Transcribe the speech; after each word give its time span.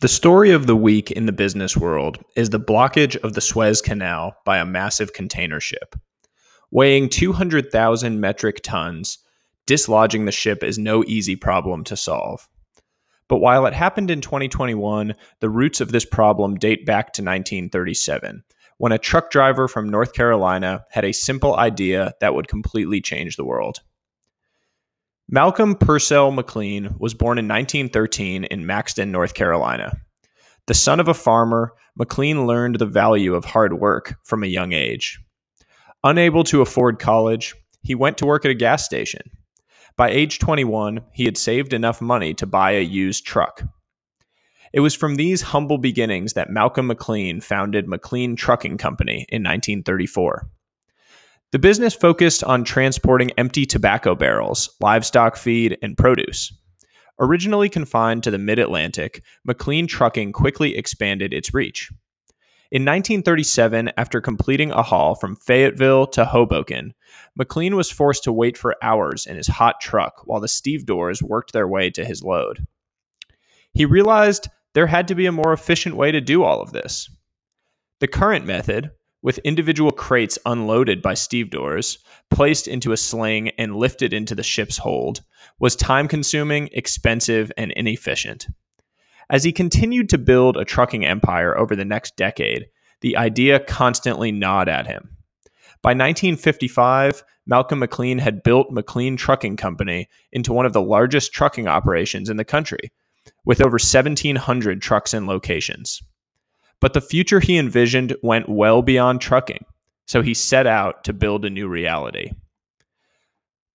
The 0.00 0.08
story 0.08 0.50
of 0.50 0.66
the 0.66 0.76
week 0.76 1.10
in 1.10 1.26
the 1.26 1.32
business 1.32 1.76
world 1.76 2.24
is 2.34 2.48
the 2.48 2.58
blockage 2.58 3.16
of 3.16 3.34
the 3.34 3.42
Suez 3.42 3.82
Canal 3.82 4.34
by 4.46 4.56
a 4.56 4.64
massive 4.64 5.12
container 5.12 5.60
ship. 5.60 5.94
Weighing 6.70 7.10
200,000 7.10 8.18
metric 8.18 8.60
tons, 8.62 9.18
dislodging 9.66 10.24
the 10.24 10.32
ship 10.32 10.64
is 10.64 10.78
no 10.78 11.04
easy 11.06 11.36
problem 11.36 11.84
to 11.84 11.98
solve. 11.98 12.48
But 13.28 13.40
while 13.40 13.66
it 13.66 13.74
happened 13.74 14.10
in 14.10 14.22
2021, 14.22 15.12
the 15.40 15.50
roots 15.50 15.82
of 15.82 15.92
this 15.92 16.06
problem 16.06 16.54
date 16.54 16.86
back 16.86 17.12
to 17.12 17.22
1937, 17.22 18.42
when 18.78 18.92
a 18.92 18.98
truck 18.98 19.30
driver 19.30 19.68
from 19.68 19.90
North 19.90 20.14
Carolina 20.14 20.86
had 20.92 21.04
a 21.04 21.12
simple 21.12 21.56
idea 21.56 22.14
that 22.22 22.34
would 22.34 22.48
completely 22.48 23.02
change 23.02 23.36
the 23.36 23.44
world. 23.44 23.80
Malcolm 25.32 25.76
Purcell 25.76 26.32
McLean 26.32 26.92
was 26.98 27.14
born 27.14 27.38
in 27.38 27.46
1913 27.46 28.42
in 28.42 28.66
Maxton, 28.66 29.12
North 29.12 29.34
Carolina. 29.34 29.96
The 30.66 30.74
son 30.74 30.98
of 30.98 31.06
a 31.06 31.14
farmer, 31.14 31.72
McLean 31.96 32.48
learned 32.48 32.80
the 32.80 32.86
value 32.86 33.36
of 33.36 33.44
hard 33.44 33.74
work 33.74 34.16
from 34.24 34.42
a 34.42 34.48
young 34.48 34.72
age. 34.72 35.20
Unable 36.02 36.42
to 36.42 36.62
afford 36.62 36.98
college, 36.98 37.54
he 37.80 37.94
went 37.94 38.18
to 38.18 38.26
work 38.26 38.44
at 38.44 38.50
a 38.50 38.54
gas 38.54 38.84
station. 38.84 39.22
By 39.96 40.10
age 40.10 40.40
21, 40.40 41.02
he 41.12 41.26
had 41.26 41.38
saved 41.38 41.72
enough 41.72 42.00
money 42.00 42.34
to 42.34 42.44
buy 42.44 42.72
a 42.72 42.80
used 42.80 43.24
truck. 43.24 43.62
It 44.72 44.80
was 44.80 44.96
from 44.96 45.14
these 45.14 45.42
humble 45.42 45.78
beginnings 45.78 46.32
that 46.32 46.50
Malcolm 46.50 46.88
McLean 46.88 47.40
founded 47.40 47.86
McLean 47.86 48.34
Trucking 48.34 48.78
Company 48.78 49.26
in 49.28 49.44
1934. 49.44 50.48
The 51.52 51.58
business 51.58 51.94
focused 51.94 52.44
on 52.44 52.62
transporting 52.62 53.32
empty 53.32 53.66
tobacco 53.66 54.14
barrels, 54.14 54.70
livestock 54.80 55.36
feed, 55.36 55.76
and 55.82 55.96
produce. 55.96 56.52
Originally 57.18 57.68
confined 57.68 58.22
to 58.22 58.30
the 58.30 58.38
mid 58.38 58.60
Atlantic, 58.60 59.24
McLean 59.44 59.88
Trucking 59.88 60.32
quickly 60.32 60.76
expanded 60.76 61.34
its 61.34 61.52
reach. 61.52 61.90
In 62.70 62.82
1937, 62.82 63.90
after 63.96 64.20
completing 64.20 64.70
a 64.70 64.84
haul 64.84 65.16
from 65.16 65.34
Fayetteville 65.34 66.06
to 66.08 66.24
Hoboken, 66.24 66.94
McLean 67.34 67.74
was 67.74 67.90
forced 67.90 68.22
to 68.24 68.32
wait 68.32 68.56
for 68.56 68.76
hours 68.80 69.26
in 69.26 69.34
his 69.34 69.48
hot 69.48 69.80
truck 69.80 70.22
while 70.26 70.40
the 70.40 70.46
stevedores 70.46 71.20
worked 71.20 71.52
their 71.52 71.66
way 71.66 71.90
to 71.90 72.04
his 72.04 72.22
load. 72.22 72.64
He 73.72 73.84
realized 73.84 74.48
there 74.74 74.86
had 74.86 75.08
to 75.08 75.16
be 75.16 75.26
a 75.26 75.32
more 75.32 75.52
efficient 75.52 75.96
way 75.96 76.12
to 76.12 76.20
do 76.20 76.44
all 76.44 76.62
of 76.62 76.70
this. 76.70 77.10
The 77.98 78.06
current 78.06 78.46
method, 78.46 78.92
with 79.22 79.38
individual 79.38 79.90
crates 79.90 80.38
unloaded 80.46 81.02
by 81.02 81.14
stevedores, 81.14 81.98
placed 82.30 82.66
into 82.66 82.92
a 82.92 82.96
sling, 82.96 83.50
and 83.58 83.76
lifted 83.76 84.12
into 84.12 84.34
the 84.34 84.42
ship's 84.42 84.78
hold, 84.78 85.20
was 85.58 85.76
time 85.76 86.08
consuming, 86.08 86.68
expensive, 86.72 87.52
and 87.56 87.72
inefficient. 87.72 88.46
As 89.28 89.44
he 89.44 89.52
continued 89.52 90.08
to 90.08 90.18
build 90.18 90.56
a 90.56 90.64
trucking 90.64 91.04
empire 91.04 91.56
over 91.56 91.76
the 91.76 91.84
next 91.84 92.16
decade, 92.16 92.66
the 93.00 93.16
idea 93.16 93.60
constantly 93.60 94.32
gnawed 94.32 94.68
at 94.68 94.86
him. 94.86 95.16
By 95.82 95.90
1955, 95.90 97.22
Malcolm 97.46 97.78
McLean 97.78 98.18
had 98.18 98.42
built 98.42 98.70
McLean 98.70 99.16
Trucking 99.16 99.56
Company 99.56 100.08
into 100.32 100.52
one 100.52 100.66
of 100.66 100.72
the 100.72 100.82
largest 100.82 101.32
trucking 101.32 101.66
operations 101.66 102.28
in 102.28 102.36
the 102.36 102.44
country, 102.44 102.92
with 103.44 103.60
over 103.60 103.74
1,700 103.74 104.82
trucks 104.82 105.14
and 105.14 105.26
locations. 105.26 106.02
But 106.80 106.94
the 106.94 107.00
future 107.00 107.40
he 107.40 107.58
envisioned 107.58 108.16
went 108.22 108.48
well 108.48 108.82
beyond 108.82 109.20
trucking, 109.20 109.64
so 110.06 110.22
he 110.22 110.34
set 110.34 110.66
out 110.66 111.04
to 111.04 111.12
build 111.12 111.44
a 111.44 111.50
new 111.50 111.68
reality. 111.68 112.32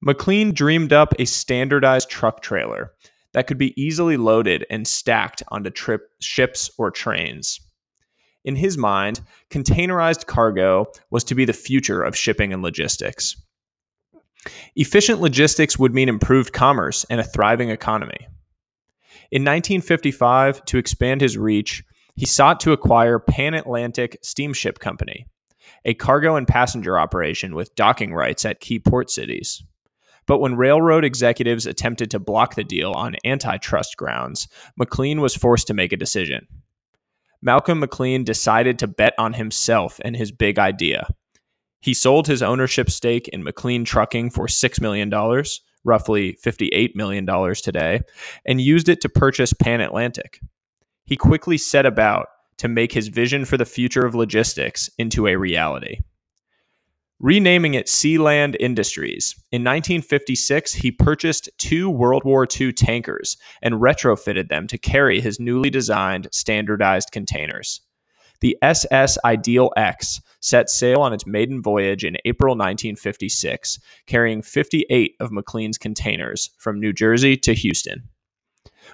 McLean 0.02 0.54
dreamed 0.54 0.94
up 0.94 1.14
a 1.18 1.26
standardized 1.26 2.10
truck 2.10 2.42
trailer 2.42 2.92
that 3.34 3.48
could 3.48 3.58
be 3.58 3.80
easily 3.82 4.18
loaded 4.18 4.66
and 4.70 4.88
stacked 4.88 5.44
onto 5.50 5.70
trip, 5.70 6.10
ships 6.20 6.70
or 6.78 6.92
trains. 6.92 7.60
In 8.44 8.56
his 8.56 8.78
mind, 8.78 9.22
containerized 9.50 10.28
cargo 10.28 10.86
was 11.10 11.24
to 11.26 11.36
be 11.36 11.46
the 11.46 11.54
future 11.54 12.04
of 12.04 12.16
shipping 12.16 12.54
and 12.54 12.62
logistics. 12.62 13.36
Efficient 14.76 15.20
logistics 15.20 15.80
would 15.80 15.94
mean 15.94 16.08
improved 16.08 16.54
commerce 16.54 17.06
and 17.10 17.20
a 17.20 17.24
thriving 17.24 17.72
economy. 17.72 18.28
In 19.32 19.42
1955, 19.42 20.64
to 20.66 20.78
expand 20.78 21.22
his 21.22 21.38
reach, 21.38 21.84
he 22.16 22.26
sought 22.26 22.60
to 22.62 22.72
acquire 22.72 23.20
Pan 23.20 23.54
Atlantic 23.54 24.18
Steamship 24.22 24.80
Company, 24.80 25.26
a 25.84 25.94
cargo 25.94 26.36
and 26.36 26.48
passenger 26.48 26.98
operation 26.98 27.56
with 27.56 27.76
docking 27.76 28.14
rights 28.14 28.46
at 28.46 28.60
key 28.60 28.80
port 28.80 29.10
cities. 29.10 29.64
But 30.26 30.40
when 30.40 30.56
railroad 30.56 31.06
executives 31.06 31.66
attempted 31.66 32.10
to 32.12 32.20
block 32.20 32.56
the 32.56 32.64
deal 32.64 32.92
on 32.94 33.18
antitrust 33.26 33.96
grounds, 33.98 34.48
McLean 34.78 35.22
was 35.22 35.36
forced 35.36 35.68
to 35.68 35.74
make 35.74 35.94
a 35.94 35.98
decision. 35.98 36.48
Malcolm 37.42 37.80
McLean 37.80 38.24
decided 38.24 38.80
to 38.80 38.88
bet 38.88 39.14
on 39.20 39.34
himself 39.34 40.00
and 40.04 40.16
his 40.16 40.32
big 40.32 40.58
idea. 40.58 41.08
He 41.80 41.94
sold 41.94 42.26
his 42.26 42.42
ownership 42.42 42.90
stake 42.90 43.28
in 43.28 43.44
McLean 43.44 43.86
Trucking 43.86 44.32
for 44.32 44.48
$6 44.48 44.82
million, 44.82 45.12
roughly 45.84 46.40
$58 46.44 46.96
million 46.96 47.28
today, 47.54 48.02
and 48.46 48.60
used 48.60 48.90
it 48.90 49.02
to 49.02 49.10
purchase 49.10 49.54
Pan 49.54 49.82
Atlantic, 49.82 50.40
he 51.06 51.16
quickly 51.16 51.58
set 51.58 51.86
about 51.86 52.28
to 52.58 52.68
make 52.68 52.92
his 52.92 53.08
vision 53.10 53.46
for 53.46 53.58
the 53.58 53.66
future 53.66 54.06
of 54.06 54.16
logistics 54.16 54.90
into 54.98 55.28
a 55.28 55.36
reality. 55.36 56.00
Renaming 57.20 57.76
it 57.76 57.86
Sealand 57.86 58.58
Industries, 58.60 59.36
in 59.52 59.64
1956 59.64 60.74
he 60.74 60.92
purchased 60.92 61.50
two 61.58 61.90
World 61.90 62.26
War 62.26 62.46
II 62.60 62.74
tankers 62.74 63.38
and 63.62 63.76
retrofitted 63.76 64.50
them 64.50 64.68
to 64.68 64.78
carry 64.78 65.22
his 65.22 65.40
newly 65.40 65.70
designed 65.70 66.28
standardized 66.34 67.12
containers. 67.12 67.82
The 68.42 68.58
SS 68.62 69.18
Ideal 69.24 69.72
X 69.78 70.20
set 70.42 70.70
sail 70.70 71.00
on 71.00 71.14
its 71.14 71.26
maiden 71.26 71.62
voyage 71.62 72.04
in 72.04 72.18
April 72.26 72.54
1956, 72.54 73.80
carrying 74.08 74.42
58 74.42 75.16
of 75.22 75.32
McLean's 75.32 75.78
containers 75.78 76.52
from 76.58 76.82
New 76.82 76.92
Jersey 76.92 77.38
to 77.38 77.54
Houston. 77.54 78.10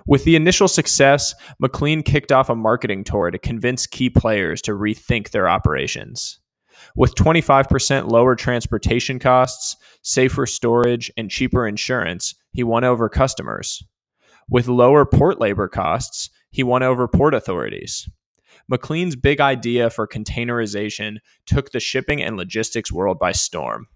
With 0.06 0.24
the 0.24 0.35
initial 0.35 0.68
success, 0.68 1.34
McLean 1.59 2.03
kicked 2.03 2.31
off 2.31 2.50
a 2.50 2.56
marketing 2.56 3.03
tour 3.03 3.31
to 3.31 3.38
convince 3.38 3.88
key 3.88 4.09
players 4.09 4.62
to 4.63 4.72
rethink 4.72 5.29
their 5.29 5.47
operations. 5.47 6.40
With 6.96 7.16
25% 7.16 8.12
lower 8.12 8.35
transportation 8.35 9.19
costs, 9.19 9.75
safer 10.01 10.46
storage, 10.46 11.12
and 11.16 11.30
cheaper 11.30 11.68
insurance, 11.68 12.34
he 12.51 12.63
won 12.63 12.84
over 12.84 13.07
customers. 13.07 13.84
With 14.50 14.68
lower 14.68 15.06
port 15.06 15.40
labor 15.40 15.68
costs, 15.68 16.30
he 16.50 16.63
won 16.63 16.84
over 16.84 17.07
port 17.07 17.34
authorities. 17.34 18.09
McLean's 18.69 19.16
big 19.16 19.40
idea 19.40 19.90
for 19.90 20.07
containerization 20.07 21.18
took 21.46 21.72
the 21.72 21.80
shipping 21.80 22.22
and 22.22 22.38
logistics 22.38 22.91
world 22.91 23.19
by 23.19 23.31
storm. 23.31 23.88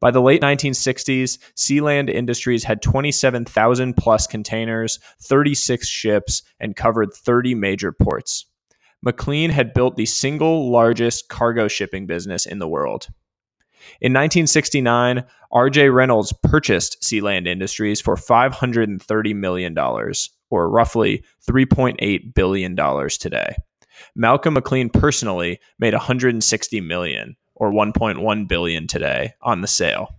By 0.00 0.10
the 0.10 0.20
late 0.20 0.42
1960s, 0.42 1.38
Sealand 1.56 2.10
Industries 2.10 2.64
had 2.64 2.82
27,000 2.82 3.96
plus 3.96 4.26
containers, 4.26 4.98
36 5.22 5.86
ships, 5.86 6.42
and 6.60 6.76
covered 6.76 7.12
30 7.12 7.54
major 7.54 7.92
ports. 7.92 8.46
McLean 9.02 9.50
had 9.50 9.74
built 9.74 9.96
the 9.96 10.06
single 10.06 10.70
largest 10.70 11.28
cargo 11.28 11.68
shipping 11.68 12.06
business 12.06 12.46
in 12.46 12.58
the 12.58 12.68
world. 12.68 13.08
In 14.00 14.12
1969, 14.12 15.24
RJ 15.52 15.94
Reynolds 15.94 16.34
purchased 16.42 17.02
Sealand 17.02 17.46
Industries 17.46 18.00
for 18.00 18.16
$530 18.16 19.34
million, 19.36 19.76
or 20.50 20.70
roughly 20.70 21.24
$3.8 21.48 22.34
billion 22.34 22.76
today. 23.08 23.56
Malcolm 24.14 24.54
McLean 24.54 24.90
personally 24.90 25.60
made 25.78 25.94
$160 25.94 26.86
million, 26.86 27.36
or 27.56 27.72
1.1 27.72 28.48
billion 28.48 28.86
today 28.86 29.34
on 29.42 29.60
the 29.60 29.66
sale. 29.66 30.14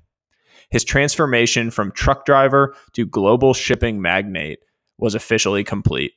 His 0.70 0.84
transformation 0.84 1.72
from 1.72 1.92
truck 1.92 2.26
driver 2.26 2.76
to 2.94 3.06
global 3.06 3.54
shipping 3.54 4.02
magnate 4.02 4.60
was 4.98 5.16
officially 5.16 5.64
complete. 5.64 6.14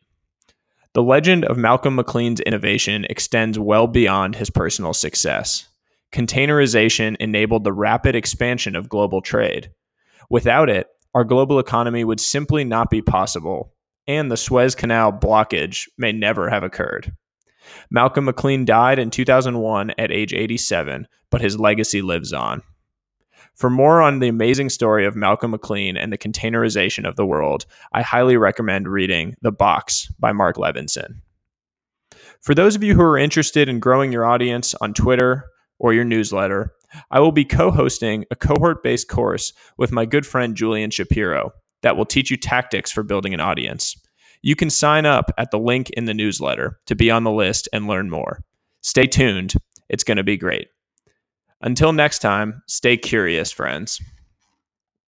The 0.93 1.03
legend 1.03 1.45
of 1.45 1.57
Malcolm 1.57 1.95
McLean's 1.95 2.41
innovation 2.41 3.07
extends 3.09 3.59
well 3.59 3.87
beyond 3.87 4.35
his 4.35 4.51
personal 4.51 4.93
success. 4.93 5.69
Containerization 6.11 7.17
enabled 7.21 7.63
the 7.63 7.73
rapid 7.73 8.17
expansion 8.17 8.75
of 8.75 8.89
global 8.89 9.21
trade. 9.21 9.71
Without 10.29 10.69
it, 10.69 10.89
our 11.15 11.23
global 11.23 11.61
economy 11.61 12.03
would 12.03 12.19
simply 12.19 12.65
not 12.65 12.91
be 12.91 13.03
possible, 13.03 13.73
and 14.09 14.31
the 14.31 14.37
Suez 14.37 14.75
Canal 14.75 15.13
blockage 15.13 15.89
may 15.97 16.11
never 16.11 16.51
have 16.51 16.65
occurred. 16.65 17.15
Malcolm 17.91 18.25
McLean 18.25 18.65
died 18.65 18.99
in 18.99 19.11
2001 19.11 19.93
at 19.99 20.11
age 20.11 20.33
87, 20.33 21.07
but 21.31 21.41
his 21.41 21.59
legacy 21.59 22.03
lives 22.03 22.33
on. 22.33 22.63
For 23.55 23.69
more 23.69 24.01
on 24.01 24.21
the 24.21 24.29
amazing 24.29 24.71
story 24.71 25.05
of 25.05 25.17
Malcolm 25.17 25.51
McLean 25.51 25.97
and 25.97 26.13
the 26.13 26.19
containerization 26.19 27.07
of 27.07 27.17
the 27.17 27.27
world, 27.27 27.67
I 27.93 28.03
highly 28.03 28.37
recommend 28.37 28.89
reading 28.89 29.37
The 29.43 29.53
Box 29.53 30.11
by 30.19 30.33
Marc 30.33 30.57
Levinson. 30.57 31.21
For 32.41 32.55
those 32.55 32.75
of 32.75 32.83
you 32.83 32.95
who 32.95 33.03
are 33.03 33.19
interested 33.19 33.69
in 33.69 33.81
growing 33.81 34.13
your 34.13 34.25
audience 34.25 34.75
on 34.77 34.95
Twitter 34.95 35.45
or 35.79 35.93
your 35.93 36.05
newsletter, 36.05 36.73
I 37.11 37.21
will 37.21 37.33
be 37.33 37.45
co 37.45 37.71
hosting 37.71 38.25
a 38.31 38.37
cohort 38.37 38.83
based 38.83 39.09
course 39.09 39.53
with 39.77 39.93
my 39.93 40.07
good 40.07 40.27
friend 40.27 40.57
Julian 40.57 40.91
Shapiro 40.91 41.53
that 41.83 41.97
will 41.97 42.07
teach 42.07 42.31
you 42.31 42.37
tactics 42.37 42.91
for 42.91 43.03
building 43.03 43.35
an 43.35 43.41
audience. 43.41 43.97
You 44.43 44.57
can 44.57 44.71
sign 44.71 45.07
up 45.07 45.31
at 45.37 45.51
the 45.51 45.59
link 45.59 45.91
in 45.91 46.07
the 46.07 46.15
newsletter 46.15 46.81
to 46.87 46.95
be 46.95 47.11
on 47.11 47.25
the 47.25 47.31
list 47.31 47.69
and 47.73 47.87
learn 47.87 48.09
more. 48.11 48.41
Stay 48.83 49.07
tuned, 49.07 49.55
it's 49.89 50.05
going 50.05 50.17
to 50.17 50.23
be 50.23 50.37
great. 50.37 50.69
Until 51.61 51.93
next 51.93 52.21
time, 52.21 52.63
stay 52.67 52.97
curious, 52.97 53.53
friends. 53.53 54.01